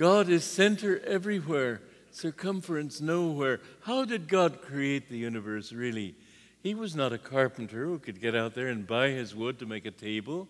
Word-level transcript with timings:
God 0.00 0.30
is 0.30 0.44
center 0.44 0.98
everywhere, 1.00 1.82
circumference 2.10 3.02
nowhere. 3.02 3.60
How 3.82 4.06
did 4.06 4.28
God 4.28 4.62
create 4.62 5.10
the 5.10 5.18
universe, 5.18 5.74
really? 5.74 6.14
He 6.62 6.74
was 6.74 6.96
not 6.96 7.12
a 7.12 7.18
carpenter 7.18 7.84
who 7.84 7.98
could 7.98 8.18
get 8.18 8.34
out 8.34 8.54
there 8.54 8.68
and 8.68 8.86
buy 8.86 9.10
his 9.10 9.34
wood 9.34 9.58
to 9.58 9.66
make 9.66 9.84
a 9.84 9.90
table. 9.90 10.48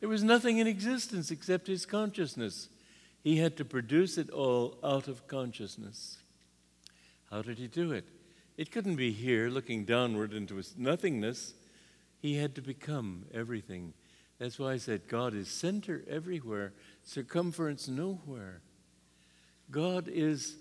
There 0.00 0.08
was 0.10 0.22
nothing 0.22 0.58
in 0.58 0.66
existence 0.66 1.30
except 1.30 1.66
his 1.66 1.86
consciousness. 1.86 2.68
He 3.24 3.38
had 3.38 3.56
to 3.56 3.64
produce 3.64 4.18
it 4.18 4.28
all 4.28 4.76
out 4.84 5.08
of 5.08 5.26
consciousness. 5.26 6.18
How 7.30 7.40
did 7.40 7.56
he 7.56 7.68
do 7.68 7.92
it? 7.92 8.04
It 8.58 8.70
couldn't 8.70 8.96
be 8.96 9.12
here 9.12 9.48
looking 9.48 9.86
downward 9.86 10.34
into 10.34 10.56
his 10.56 10.74
nothingness. 10.76 11.54
He 12.20 12.36
had 12.36 12.54
to 12.56 12.60
become 12.60 13.24
everything. 13.32 13.94
That's 14.38 14.58
why 14.58 14.72
I 14.72 14.76
said 14.76 15.08
God 15.08 15.34
is 15.34 15.48
center 15.48 16.04
everywhere, 16.08 16.72
circumference 17.02 17.88
nowhere. 17.88 18.60
God 19.70 20.08
is 20.08 20.56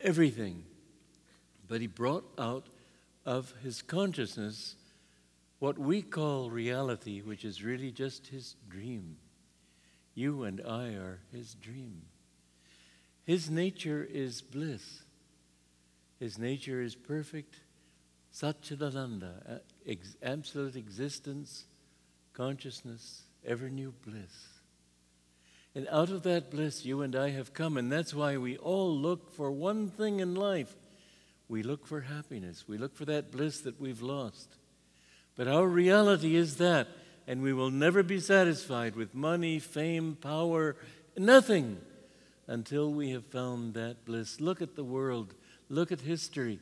everything. 0.00 0.64
But 1.66 1.80
he 1.80 1.86
brought 1.86 2.24
out 2.38 2.66
of 3.26 3.52
his 3.62 3.82
consciousness 3.82 4.76
what 5.58 5.78
we 5.78 6.00
call 6.02 6.50
reality, 6.50 7.20
which 7.20 7.44
is 7.44 7.62
really 7.62 7.90
just 7.90 8.28
his 8.28 8.54
dream. 8.68 9.16
You 10.14 10.44
and 10.44 10.62
I 10.66 10.94
are 10.94 11.20
his 11.32 11.54
dream. 11.54 12.02
His 13.24 13.50
nature 13.50 14.08
is 14.10 14.40
bliss. 14.40 15.02
His 16.18 16.38
nature 16.38 16.80
is 16.80 16.94
perfect, 16.94 17.56
Satchidananda, 18.34 19.60
absolute 20.22 20.76
existence, 20.76 21.66
consciousness, 22.38 23.24
ever 23.44 23.68
new 23.68 23.92
bliss. 24.06 24.46
And 25.74 25.88
out 25.90 26.10
of 26.10 26.22
that 26.22 26.52
bliss, 26.52 26.84
you 26.84 27.02
and 27.02 27.16
I 27.16 27.30
have 27.30 27.52
come, 27.52 27.76
and 27.76 27.90
that's 27.90 28.14
why 28.14 28.36
we 28.36 28.56
all 28.56 28.96
look 28.96 29.34
for 29.34 29.50
one 29.50 29.90
thing 29.90 30.20
in 30.20 30.36
life. 30.36 30.72
We 31.48 31.64
look 31.64 31.84
for 31.84 32.02
happiness. 32.02 32.64
We 32.68 32.78
look 32.78 32.94
for 32.94 33.04
that 33.06 33.32
bliss 33.32 33.60
that 33.62 33.80
we've 33.80 34.00
lost. 34.00 34.54
But 35.34 35.48
our 35.48 35.66
reality 35.66 36.36
is 36.36 36.58
that, 36.58 36.86
and 37.26 37.42
we 37.42 37.52
will 37.52 37.70
never 37.70 38.04
be 38.04 38.20
satisfied 38.20 38.94
with 38.94 39.16
money, 39.16 39.58
fame, 39.58 40.16
power, 40.20 40.76
nothing 41.16 41.78
until 42.46 42.92
we 42.92 43.10
have 43.10 43.26
found 43.26 43.74
that 43.74 44.04
bliss. 44.04 44.40
Look 44.40 44.62
at 44.62 44.76
the 44.76 44.84
world, 44.84 45.34
look 45.68 45.90
at 45.90 46.02
history. 46.02 46.60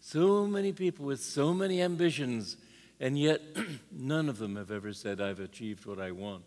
So 0.00 0.46
many 0.46 0.72
people 0.72 1.04
with 1.04 1.22
so 1.22 1.52
many 1.52 1.82
ambitions, 1.82 2.56
and 3.00 3.18
yet 3.18 3.40
none 3.90 4.28
of 4.28 4.38
them 4.38 4.54
have 4.56 4.70
ever 4.70 4.92
said, 4.92 5.20
I've 5.20 5.40
achieved 5.40 5.86
what 5.86 5.98
I 5.98 6.12
want. 6.12 6.44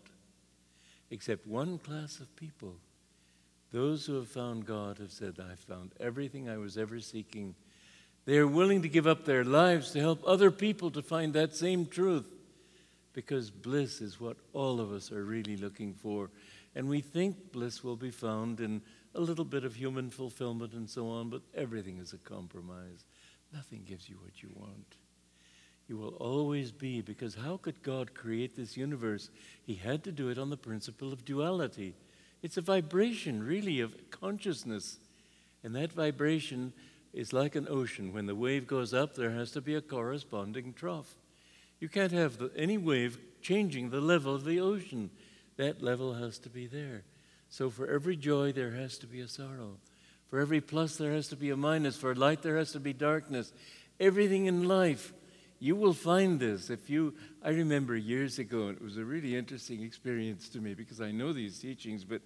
Except 1.10 1.46
one 1.46 1.78
class 1.78 2.18
of 2.20 2.34
people. 2.36 2.76
Those 3.72 4.06
who 4.06 4.14
have 4.14 4.28
found 4.28 4.64
God 4.64 4.98
have 4.98 5.12
said, 5.12 5.38
I've 5.38 5.60
found 5.60 5.92
everything 6.00 6.48
I 6.48 6.56
was 6.56 6.78
ever 6.78 7.00
seeking 7.00 7.54
they 8.24 8.38
are 8.38 8.46
willing 8.46 8.82
to 8.82 8.88
give 8.88 9.06
up 9.06 9.24
their 9.24 9.44
lives 9.44 9.90
to 9.90 10.00
help 10.00 10.22
other 10.26 10.50
people 10.50 10.90
to 10.92 11.02
find 11.02 11.34
that 11.34 11.54
same 11.54 11.86
truth 11.86 12.26
because 13.12 13.50
bliss 13.50 14.00
is 14.00 14.18
what 14.18 14.36
all 14.52 14.80
of 14.80 14.92
us 14.92 15.12
are 15.12 15.24
really 15.24 15.56
looking 15.56 15.94
for. 15.94 16.30
And 16.74 16.88
we 16.88 17.00
think 17.00 17.52
bliss 17.52 17.84
will 17.84 17.96
be 17.96 18.10
found 18.10 18.60
in 18.60 18.82
a 19.14 19.20
little 19.20 19.44
bit 19.44 19.64
of 19.64 19.74
human 19.74 20.10
fulfillment 20.10 20.72
and 20.72 20.88
so 20.88 21.08
on, 21.08 21.28
but 21.28 21.42
everything 21.54 21.98
is 21.98 22.12
a 22.12 22.18
compromise. 22.18 23.04
Nothing 23.52 23.84
gives 23.86 24.08
you 24.08 24.16
what 24.16 24.42
you 24.42 24.50
want. 24.54 24.96
You 25.88 25.96
will 25.98 26.14
always 26.16 26.72
be, 26.72 27.02
because 27.02 27.34
how 27.34 27.58
could 27.58 27.82
God 27.82 28.14
create 28.14 28.56
this 28.56 28.76
universe? 28.76 29.30
He 29.66 29.74
had 29.74 30.02
to 30.04 30.12
do 30.12 30.28
it 30.28 30.38
on 30.38 30.50
the 30.50 30.56
principle 30.56 31.12
of 31.12 31.24
duality. 31.24 31.94
It's 32.42 32.56
a 32.56 32.62
vibration, 32.62 33.42
really, 33.42 33.80
of 33.80 34.10
consciousness. 34.10 34.98
And 35.62 35.74
that 35.76 35.92
vibration 35.92 36.72
is 37.12 37.32
like 37.32 37.54
an 37.54 37.68
ocean. 37.70 38.12
When 38.12 38.26
the 38.26 38.34
wave 38.34 38.66
goes 38.66 38.94
up, 38.94 39.14
there 39.14 39.30
has 39.30 39.50
to 39.52 39.60
be 39.60 39.74
a 39.74 39.80
corresponding 39.80 40.72
trough. 40.72 41.14
You 41.80 41.88
can't 41.88 42.12
have 42.12 42.38
the, 42.38 42.50
any 42.56 42.78
wave 42.78 43.18
changing 43.42 43.90
the 43.90 44.00
level 44.00 44.34
of 44.34 44.44
the 44.44 44.60
ocean. 44.60 45.10
That 45.56 45.82
level 45.82 46.14
has 46.14 46.38
to 46.40 46.48
be 46.48 46.66
there. 46.66 47.02
So 47.50 47.70
for 47.70 47.86
every 47.86 48.16
joy, 48.16 48.52
there 48.52 48.72
has 48.72 48.98
to 48.98 49.06
be 49.06 49.20
a 49.20 49.28
sorrow. 49.28 49.76
For 50.28 50.40
every 50.40 50.60
plus, 50.60 50.96
there 50.96 51.12
has 51.12 51.28
to 51.28 51.36
be 51.36 51.50
a 51.50 51.56
minus. 51.56 51.96
For 51.96 52.14
light, 52.14 52.42
there 52.42 52.56
has 52.56 52.72
to 52.72 52.80
be 52.80 52.92
darkness. 52.92 53.52
Everything 54.00 54.46
in 54.46 54.66
life, 54.66 55.12
you 55.64 55.74
will 55.74 55.94
find 55.94 56.38
this. 56.38 56.68
If 56.68 56.90
you, 56.90 57.14
I 57.42 57.48
remember 57.48 57.96
years 57.96 58.38
ago, 58.38 58.68
and 58.68 58.76
it 58.76 58.82
was 58.82 58.98
a 58.98 59.04
really 59.04 59.34
interesting 59.34 59.82
experience 59.82 60.50
to 60.50 60.58
me 60.58 60.74
because 60.74 61.00
I 61.00 61.10
know 61.10 61.32
these 61.32 61.58
teachings, 61.58 62.04
but 62.04 62.20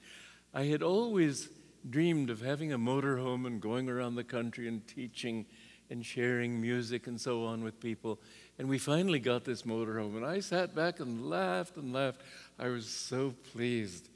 I 0.53 0.65
had 0.65 0.83
always 0.83 1.49
dreamed 1.89 2.31
of 2.31 2.41
having 2.41 2.73
a 2.73 2.79
motorhome 2.79 3.47
and 3.47 3.61
going 3.61 3.89
around 3.89 4.17
the 4.17 4.25
country 4.25 4.67
and 4.67 4.85
teaching 4.89 5.47
and 5.89 6.05
sharing 6.05 6.61
music 6.61 7.07
and 7.07 7.21
so 7.21 7.45
on 7.45 7.63
with 7.63 7.79
people. 7.79 8.19
And 8.59 8.69
we 8.69 8.77
finally 8.77 9.21
got 9.21 9.45
this 9.45 9.63
motorhome, 9.63 10.17
and 10.17 10.27
I 10.27 10.41
sat 10.41 10.75
back 10.75 10.99
and 10.99 11.31
laughed 11.31 11.77
and 11.77 11.93
laughed. 11.93 12.23
I 12.59 12.67
was 12.67 12.89
so 12.89 13.35
pleased. 13.53 14.09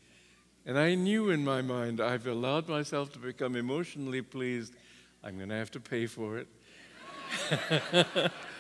And 0.67 0.77
I 0.77 0.97
knew 0.97 1.31
in 1.31 1.45
my 1.45 1.63
mind, 1.63 2.01
I've 2.01 2.27
allowed 2.27 2.69
myself 2.69 3.13
to 3.13 3.21
become 3.21 3.55
emotionally 3.55 4.23
pleased. 4.23 4.75
I'm 5.23 5.37
going 5.37 5.51
to 5.51 5.55
have 5.55 5.71
to 5.71 5.81
pay 5.81 6.07
for 6.07 6.39
it. 6.39 8.33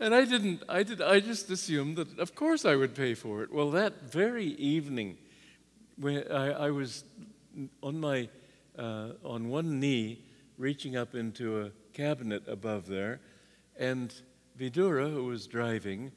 and 0.00 0.14
I 0.14 0.24
didn't. 0.24 0.62
I 0.68 0.82
did. 0.82 1.00
I 1.00 1.20
just 1.20 1.50
assumed 1.50 1.96
that, 1.96 2.18
of 2.18 2.34
course, 2.34 2.64
I 2.64 2.74
would 2.74 2.94
pay 2.94 3.14
for 3.14 3.42
it. 3.42 3.52
Well, 3.52 3.70
that 3.70 4.10
very 4.10 4.46
evening, 4.46 5.18
when 5.96 6.24
I, 6.30 6.52
I 6.66 6.70
was 6.70 7.04
on 7.82 8.00
my 8.00 8.28
uh, 8.78 9.10
on 9.24 9.48
one 9.48 9.78
knee, 9.78 10.24
reaching 10.58 10.96
up 10.96 11.14
into 11.14 11.62
a 11.62 11.70
cabinet 11.92 12.42
above 12.48 12.86
there. 12.86 13.20
And 13.78 14.12
Vidura, 14.58 15.12
who 15.12 15.24
was 15.24 15.46
driving, 15.46 16.12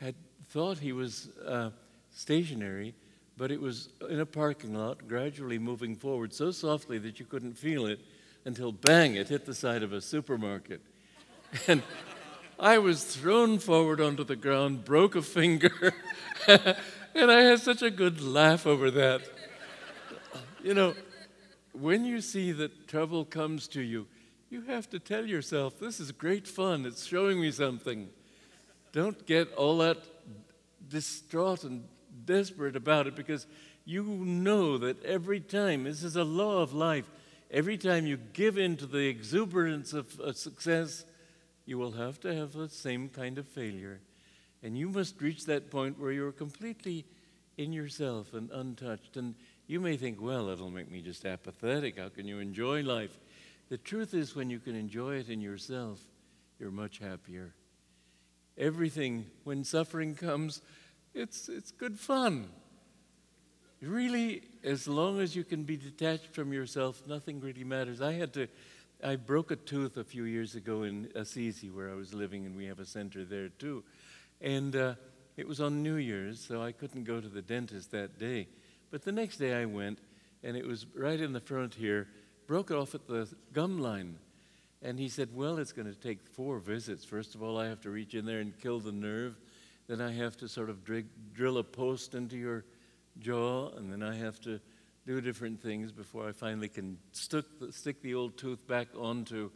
had 0.00 0.14
thought 0.48 0.78
he 0.78 0.92
was 0.92 1.28
uh, 1.46 1.70
stationary, 2.10 2.94
but 3.36 3.50
it 3.50 3.60
was 3.60 3.90
in 4.08 4.20
a 4.20 4.26
parking 4.26 4.74
lot, 4.74 5.06
gradually 5.06 5.58
moving 5.58 5.96
forward 5.96 6.32
so 6.32 6.50
softly 6.50 6.98
that 6.98 7.18
you 7.20 7.26
couldn't 7.26 7.56
feel 7.56 7.86
it 7.86 8.00
until 8.44 8.72
bang, 8.72 9.14
it 9.14 9.28
hit 9.28 9.46
the 9.46 9.54
side 9.54 9.82
of 9.82 9.92
a 9.92 10.00
supermarket. 10.00 10.80
And 11.68 11.82
I 12.62 12.78
was 12.78 13.02
thrown 13.02 13.58
forward 13.58 14.00
onto 14.00 14.22
the 14.22 14.36
ground, 14.36 14.84
broke 14.84 15.16
a 15.16 15.22
finger, 15.22 15.92
and 16.46 17.28
I 17.32 17.40
had 17.40 17.58
such 17.58 17.82
a 17.82 17.90
good 17.90 18.22
laugh 18.22 18.68
over 18.68 18.88
that. 18.92 19.22
You 20.62 20.72
know, 20.72 20.94
when 21.72 22.04
you 22.04 22.20
see 22.20 22.52
that 22.52 22.86
trouble 22.86 23.24
comes 23.24 23.66
to 23.68 23.82
you, 23.82 24.06
you 24.48 24.62
have 24.62 24.88
to 24.90 25.00
tell 25.00 25.26
yourself, 25.26 25.80
this 25.80 25.98
is 25.98 26.12
great 26.12 26.46
fun. 26.46 26.86
It's 26.86 27.04
showing 27.04 27.40
me 27.40 27.50
something. 27.50 28.08
Don't 28.92 29.26
get 29.26 29.52
all 29.54 29.78
that 29.78 29.98
distraught 30.88 31.64
and 31.64 31.82
desperate 32.24 32.76
about 32.76 33.08
it 33.08 33.16
because 33.16 33.48
you 33.84 34.04
know 34.04 34.78
that 34.78 35.04
every 35.04 35.40
time, 35.40 35.82
this 35.82 36.04
is 36.04 36.14
a 36.14 36.22
law 36.22 36.62
of 36.62 36.72
life, 36.72 37.10
every 37.50 37.76
time 37.76 38.06
you 38.06 38.18
give 38.34 38.56
in 38.56 38.76
to 38.76 38.86
the 38.86 39.08
exuberance 39.08 39.92
of 39.92 40.36
success, 40.36 41.04
you 41.72 41.78
will 41.78 41.92
have 41.92 42.20
to 42.20 42.34
have 42.34 42.52
the 42.52 42.68
same 42.68 43.08
kind 43.08 43.38
of 43.38 43.48
failure. 43.48 43.98
And 44.62 44.76
you 44.76 44.90
must 44.90 45.22
reach 45.22 45.46
that 45.46 45.70
point 45.70 45.98
where 45.98 46.12
you're 46.12 46.30
completely 46.30 47.06
in 47.56 47.72
yourself 47.72 48.34
and 48.34 48.50
untouched. 48.50 49.16
And 49.16 49.34
you 49.66 49.80
may 49.80 49.96
think, 49.96 50.20
well, 50.20 50.50
it'll 50.50 50.68
make 50.68 50.90
me 50.90 51.00
just 51.00 51.24
apathetic. 51.24 51.98
How 51.98 52.10
can 52.10 52.28
you 52.28 52.40
enjoy 52.40 52.82
life? 52.82 53.18
The 53.70 53.78
truth 53.78 54.12
is, 54.12 54.36
when 54.36 54.50
you 54.50 54.58
can 54.58 54.76
enjoy 54.76 55.14
it 55.14 55.30
in 55.30 55.40
yourself, 55.40 55.98
you're 56.58 56.70
much 56.70 56.98
happier. 56.98 57.54
Everything, 58.58 59.24
when 59.44 59.64
suffering 59.64 60.14
comes, 60.14 60.60
it's, 61.14 61.48
it's 61.48 61.70
good 61.70 61.98
fun. 61.98 62.50
Really, 63.80 64.42
as 64.62 64.86
long 64.86 65.20
as 65.20 65.34
you 65.34 65.42
can 65.42 65.62
be 65.62 65.78
detached 65.78 66.34
from 66.34 66.52
yourself, 66.52 67.00
nothing 67.06 67.40
really 67.40 67.64
matters. 67.64 68.02
I 68.02 68.12
had 68.12 68.34
to, 68.34 68.46
I 69.04 69.16
broke 69.16 69.50
a 69.50 69.56
tooth 69.56 69.96
a 69.96 70.04
few 70.04 70.24
years 70.24 70.54
ago 70.54 70.84
in 70.84 71.10
Assisi, 71.16 71.70
where 71.70 71.90
I 71.90 71.94
was 71.94 72.14
living, 72.14 72.46
and 72.46 72.56
we 72.56 72.66
have 72.66 72.78
a 72.78 72.86
center 72.86 73.24
there 73.24 73.48
too. 73.48 73.82
And 74.40 74.76
uh, 74.76 74.94
it 75.36 75.48
was 75.48 75.60
on 75.60 75.82
New 75.82 75.96
Year's, 75.96 76.38
so 76.38 76.62
I 76.62 76.70
couldn't 76.70 77.02
go 77.02 77.20
to 77.20 77.28
the 77.28 77.42
dentist 77.42 77.90
that 77.90 78.16
day. 78.20 78.46
But 78.92 79.02
the 79.02 79.10
next 79.10 79.38
day 79.38 79.60
I 79.60 79.64
went, 79.64 79.98
and 80.44 80.56
it 80.56 80.64
was 80.64 80.86
right 80.94 81.20
in 81.20 81.32
the 81.32 81.40
front 81.40 81.74
here, 81.74 82.06
broke 82.46 82.70
off 82.70 82.94
at 82.94 83.08
the 83.08 83.28
gum 83.52 83.80
line. 83.80 84.18
And 84.82 85.00
he 85.00 85.08
said, 85.08 85.30
Well, 85.34 85.58
it's 85.58 85.72
going 85.72 85.92
to 85.92 85.98
take 85.98 86.24
four 86.24 86.60
visits. 86.60 87.04
First 87.04 87.34
of 87.34 87.42
all, 87.42 87.58
I 87.58 87.66
have 87.66 87.80
to 87.80 87.90
reach 87.90 88.14
in 88.14 88.24
there 88.24 88.38
and 88.38 88.56
kill 88.60 88.78
the 88.78 88.92
nerve. 88.92 89.36
Then 89.88 90.00
I 90.00 90.12
have 90.12 90.36
to 90.36 90.48
sort 90.48 90.70
of 90.70 90.84
drig, 90.84 91.06
drill 91.34 91.58
a 91.58 91.64
post 91.64 92.14
into 92.14 92.36
your 92.36 92.64
jaw, 93.18 93.70
and 93.76 93.92
then 93.92 94.02
I 94.04 94.14
have 94.14 94.40
to 94.42 94.60
do 95.06 95.20
different 95.20 95.60
things 95.60 95.92
before 95.92 96.28
I 96.28 96.32
finally 96.32 96.68
can 96.68 96.98
stick 97.12 97.44
the, 97.60 97.72
stick 97.72 98.02
the 98.02 98.14
old 98.14 98.36
tooth 98.36 98.66
back 98.66 98.88
onto 98.96 99.50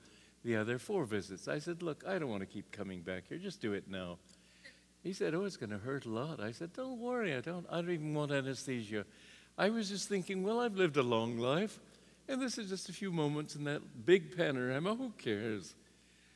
the 0.45 0.57
other 0.57 0.79
four 0.79 1.05
visits. 1.05 1.49
I 1.49 1.59
said, 1.59 1.83
Look, 1.83 2.05
I 2.07 2.19
don't 2.19 2.29
want 2.29 2.43
to 2.43 2.47
keep 2.47 2.73
coming 2.73 3.03
back 3.03 3.25
here. 3.29 3.39
Just 3.39 3.61
do 3.61 3.73
it 3.73 3.89
now. 3.89 4.19
He 5.03 5.13
said, 5.13 5.35
Oh, 5.35 5.45
it's 5.45 5.57
going 5.57 5.71
to 5.71 5.79
hurt 5.79 6.07
a 6.07 6.11
lot. 6.11 6.41
I 6.41 6.53
said, 6.53 6.73
Don't 6.73 6.99
worry. 6.99 7.35
I 7.35 7.41
don't, 7.41 7.67
I 7.71 7.77
don't 7.77 7.91
even 7.91 8.15
want 8.15 8.33
anesthesia. 8.33 9.05
I 9.59 9.71
was 9.71 9.89
just 9.89 10.09
thinking, 10.09 10.43
well, 10.43 10.61
I've 10.61 10.77
lived 10.77 10.99
a 10.99 11.03
long 11.03 11.39
life, 11.39 11.79
and 12.29 12.43
this 12.43 12.59
is 12.59 12.69
just 12.69 12.91
a 12.91 12.93
few 12.93 13.11
moments 13.11 13.57
in 13.57 13.65
that 13.65 14.05
big 14.05 14.37
panorama. 14.37 14.95
Who 14.95 15.13
cares? 15.17 15.75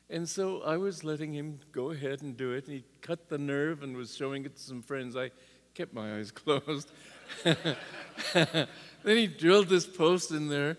And 0.09 0.27
so 0.27 0.63
I 0.63 0.79
was 0.79 1.05
letting 1.05 1.35
him 1.35 1.61
go 1.71 1.91
ahead 1.91 2.23
and 2.23 2.35
do 2.37 2.53
it. 2.53 2.65
And 2.65 2.77
he 2.77 2.85
cut 3.03 3.29
the 3.29 3.39
nerve 3.39 3.83
and 3.83 3.95
was 3.95 4.17
showing 4.17 4.47
it 4.47 4.57
to 4.57 4.63
some 4.63 4.83
friends. 4.83 5.17
I 5.17 5.31
kept 5.75 5.93
my 5.95 6.17
eyes 6.17 6.31
closed. 6.33 6.91
then 7.45 8.67
he 9.05 9.27
drilled 9.27 9.69
this 9.69 9.87
post 9.87 10.31
in 10.31 10.49
there. 10.49 10.77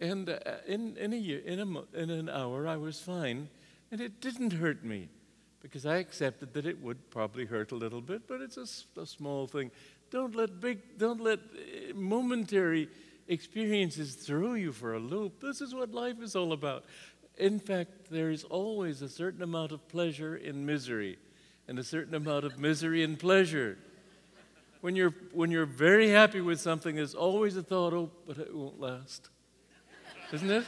And 0.00 0.28
uh, 0.28 0.38
in, 0.66 0.96
in, 0.96 1.12
a 1.12 1.16
year, 1.16 1.40
in, 1.40 1.60
a, 1.60 1.96
in 1.96 2.10
an 2.10 2.28
hour, 2.28 2.66
I 2.66 2.76
was 2.76 3.00
fine. 3.00 3.48
And 3.90 4.00
it 4.00 4.20
didn't 4.20 4.54
hurt 4.54 4.84
me 4.84 5.08
because 5.62 5.86
I 5.86 5.96
accepted 5.96 6.52
that 6.54 6.66
it 6.66 6.82
would 6.82 7.10
probably 7.10 7.46
hurt 7.46 7.72
a 7.72 7.76
little 7.76 8.00
bit, 8.00 8.28
but 8.28 8.40
it's 8.40 8.58
a, 8.58 9.00
a 9.00 9.06
small 9.06 9.46
thing. 9.46 9.70
Don't 10.10 10.34
let 10.34 10.60
big, 10.60 10.98
don't 10.98 11.20
let 11.20 11.38
uh, 11.38 11.94
momentary 11.94 12.88
experiences 13.28 14.14
throw 14.14 14.54
you 14.54 14.72
for 14.72 14.94
a 14.94 14.98
loop. 14.98 15.40
This 15.40 15.60
is 15.60 15.74
what 15.74 15.92
life 15.92 16.20
is 16.20 16.36
all 16.36 16.52
about. 16.52 16.84
In 17.38 17.58
fact, 17.58 18.10
there 18.10 18.30
is 18.30 18.44
always 18.44 19.02
a 19.02 19.08
certain 19.08 19.42
amount 19.42 19.72
of 19.72 19.88
pleasure 19.88 20.36
in 20.36 20.66
misery 20.66 21.18
and 21.66 21.78
a 21.78 21.84
certain 21.84 22.14
amount 22.14 22.44
of 22.44 22.58
misery 22.58 23.02
in 23.02 23.16
pleasure. 23.16 23.78
When 24.84 24.96
you're, 24.96 25.14
when 25.32 25.50
you're 25.50 25.64
very 25.64 26.10
happy 26.10 26.42
with 26.42 26.60
something, 26.60 26.96
there's 26.96 27.14
always 27.14 27.56
a 27.56 27.62
thought, 27.62 27.94
oh, 27.94 28.10
but 28.26 28.36
it 28.36 28.54
won't 28.54 28.78
last. 28.78 29.30
Isn't 30.30 30.50
it? 30.50 30.66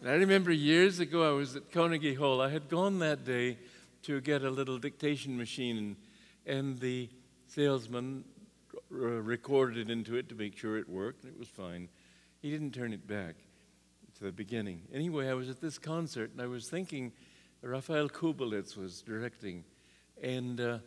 And 0.00 0.10
I 0.10 0.14
remember 0.14 0.50
years 0.50 0.98
ago, 0.98 1.22
I 1.22 1.30
was 1.30 1.54
at 1.54 1.70
Carnegie 1.70 2.14
Hall. 2.14 2.40
I 2.40 2.48
had 2.48 2.68
gone 2.68 2.98
that 2.98 3.24
day 3.24 3.58
to 4.02 4.20
get 4.20 4.42
a 4.42 4.50
little 4.50 4.78
dictation 4.78 5.38
machine, 5.38 5.94
and 6.44 6.76
the 6.80 7.08
salesman 7.46 8.24
recorded 8.90 9.78
it 9.78 9.92
into 9.92 10.16
it 10.16 10.28
to 10.30 10.34
make 10.34 10.56
sure 10.58 10.76
it 10.76 10.88
worked, 10.88 11.22
and 11.22 11.32
it 11.32 11.38
was 11.38 11.46
fine. 11.46 11.88
He 12.42 12.50
didn't 12.50 12.74
turn 12.74 12.92
it 12.92 13.06
back 13.06 13.36
to 14.18 14.24
the 14.24 14.32
beginning. 14.32 14.80
Anyway, 14.92 15.28
I 15.28 15.34
was 15.34 15.48
at 15.48 15.60
this 15.60 15.78
concert 15.78 16.32
and 16.32 16.42
I 16.42 16.46
was 16.48 16.68
thinking 16.68 17.12
Rafael 17.62 18.08
Kubelik 18.08 18.76
was 18.76 19.02
directing, 19.02 19.62
and 20.20 20.60
uh, 20.60 20.78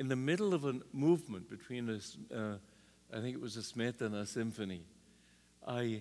in 0.00 0.08
the 0.08 0.16
middle 0.16 0.54
of 0.54 0.64
a 0.64 0.80
movement 0.94 1.50
between 1.50 1.90
us, 1.90 2.16
uh, 2.34 2.54
I 3.14 3.20
think 3.20 3.34
it 3.34 3.40
was 3.40 3.58
a 3.58 3.60
Smetana 3.60 4.26
symphony, 4.26 4.80
I 5.68 6.00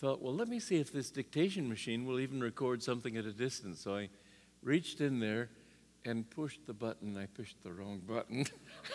thought, 0.00 0.20
well, 0.20 0.34
let 0.34 0.48
me 0.48 0.58
see 0.58 0.78
if 0.78 0.92
this 0.92 1.08
dictation 1.08 1.68
machine 1.68 2.04
will 2.04 2.18
even 2.18 2.40
record 2.40 2.82
something 2.82 3.16
at 3.16 3.24
a 3.24 3.32
distance. 3.32 3.80
So 3.80 3.94
I 3.94 4.08
reached 4.60 5.00
in 5.00 5.20
there 5.20 5.50
and 6.04 6.28
pushed 6.30 6.66
the 6.66 6.72
button. 6.72 7.16
I 7.16 7.26
pushed 7.26 7.62
the 7.62 7.72
wrong 7.72 8.02
button. 8.04 8.44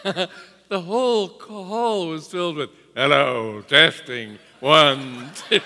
the 0.68 0.82
whole 0.82 1.30
hall 1.30 2.10
was 2.10 2.28
filled 2.28 2.58
with, 2.58 2.72
hello, 2.96 3.62
testing, 3.62 4.38
one, 4.60 5.32
two. 5.50 5.62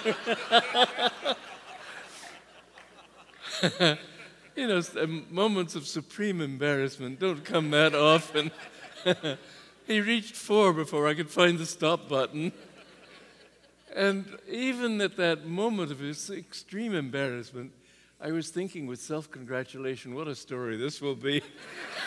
you 4.56 4.68
know, 4.68 4.82
um, 5.00 5.26
moments 5.30 5.76
of 5.76 5.88
supreme 5.88 6.42
embarrassment 6.42 7.20
don't 7.20 7.44
come 7.44 7.72
that 7.72 7.96
often. 7.96 8.52
he 9.88 10.02
reached 10.02 10.36
four 10.36 10.74
before 10.74 11.08
I 11.08 11.14
could 11.14 11.30
find 11.30 11.58
the 11.58 11.66
stop 11.66 12.10
button. 12.10 12.52
And 13.96 14.26
even 14.50 15.02
at 15.02 15.18
that 15.18 15.46
moment 15.46 15.92
of 15.92 16.00
his 16.00 16.30
extreme 16.30 16.94
embarrassment, 16.94 17.72
I 18.22 18.32
was 18.32 18.50
thinking 18.50 18.88
with 18.88 19.02
self 19.02 19.32
congratulation, 19.32 20.14
what 20.14 20.28
a 20.28 20.36
story 20.36 20.78
this 20.78 21.02
will 21.02 21.16
be. 21.16 21.42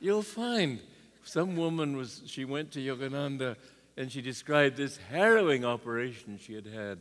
You'll 0.00 0.22
find 0.22 0.80
some 1.24 1.56
woman 1.56 1.96
was, 1.96 2.22
she 2.26 2.44
went 2.44 2.70
to 2.72 2.78
Yogananda 2.78 3.56
and 3.96 4.10
she 4.10 4.20
described 4.20 4.76
this 4.76 4.98
harrowing 5.10 5.64
operation 5.64 6.38
she 6.40 6.54
had 6.54 6.66
had. 6.66 6.98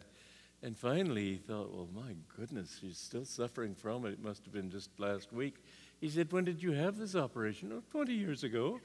And 0.63 0.77
finally, 0.77 1.31
he 1.31 1.35
thought, 1.35 1.73
well, 1.73 1.89
my 1.93 2.15
goodness, 2.37 2.77
she's 2.79 2.97
still 2.97 3.25
suffering 3.25 3.75
from 3.75 4.05
it. 4.05 4.13
It 4.13 4.23
must 4.23 4.45
have 4.45 4.53
been 4.53 4.71
just 4.71 4.97
last 4.97 5.33
week. 5.33 5.55
He 5.99 6.09
said, 6.09 6.31
When 6.31 6.45
did 6.45 6.63
you 6.63 6.71
have 6.71 6.97
this 6.97 7.17
operation? 7.17 7.73
Oh, 7.73 7.83
20 7.91 8.13
years 8.13 8.45
ago. 8.45 8.79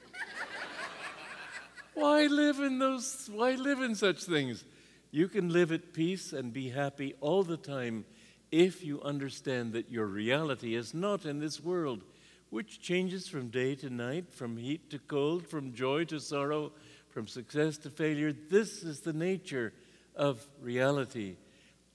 why 1.93 2.25
live 2.25 2.59
in 2.59 2.79
those, 2.79 3.29
why 3.33 3.51
live 3.51 3.79
in 3.79 3.95
such 3.95 4.23
things? 4.23 4.65
You 5.11 5.29
can 5.29 5.53
live 5.53 5.71
at 5.71 5.93
peace 5.93 6.33
and 6.33 6.51
be 6.51 6.69
happy 6.69 7.15
all 7.21 7.43
the 7.43 7.57
time 7.57 8.03
if 8.51 8.83
you 8.83 9.01
understand 9.01 9.71
that 9.71 9.89
your 9.89 10.05
reality 10.05 10.75
is 10.75 10.93
not 10.93 11.25
in 11.25 11.39
this 11.39 11.63
world, 11.63 12.03
which 12.49 12.81
changes 12.81 13.29
from 13.29 13.47
day 13.47 13.75
to 13.75 13.89
night, 13.89 14.33
from 14.33 14.57
heat 14.57 14.89
to 14.89 14.99
cold, 14.99 15.47
from 15.47 15.73
joy 15.73 16.03
to 16.05 16.19
sorrow, 16.19 16.73
from 17.07 17.25
success 17.25 17.77
to 17.77 17.89
failure. 17.89 18.33
This 18.33 18.83
is 18.83 18.99
the 18.99 19.13
nature 19.13 19.71
of 20.13 20.45
reality. 20.61 21.37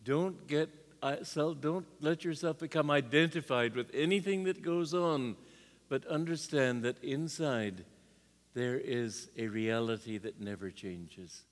Don't 0.05 0.47
get 0.47 0.69
uh, 1.03 1.17
don't 1.61 1.87
let 2.01 2.25
yourself 2.25 2.59
become 2.59 2.91
identified 2.91 3.75
with 3.75 3.91
anything 3.93 4.45
that 4.45 4.63
goes 4.63 4.95
on, 4.95 5.37
but 5.91 6.07
understand 6.07 6.83
that 6.83 7.03
inside 7.05 7.85
there 8.55 8.79
is 8.79 9.29
a 9.37 9.47
reality 9.49 10.17
that 10.17 10.41
never 10.41 10.71
changes. 10.71 11.43